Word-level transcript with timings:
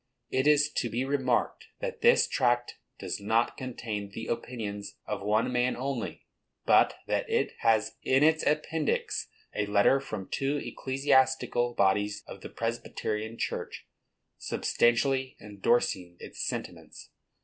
It 0.31 0.47
is 0.47 0.71
to 0.77 0.89
be 0.89 1.05
remarked 1.05 1.65
that 1.79 2.01
this 2.01 2.27
tract 2.27 2.79
does 2.97 3.19
not 3.19 3.55
contain 3.55 4.09
the 4.09 4.25
opinions 4.25 4.95
of 5.05 5.21
one 5.21 5.51
man 5.53 5.77
only, 5.77 6.25
but 6.65 6.95
that 7.05 7.29
it 7.29 7.51
has 7.59 7.97
in 8.01 8.23
its 8.23 8.43
appendix 8.43 9.27
a 9.53 9.67
letter 9.67 9.99
from 9.99 10.27
two 10.27 10.57
ecclesiastical 10.63 11.75
bodies 11.75 12.23
of 12.25 12.41
the 12.41 12.49
Presbyterian 12.49 13.37
church, 13.37 13.85
substantially 14.39 15.37
endorsing 15.39 16.17
its 16.19 16.41
sentiments. 16.43 17.11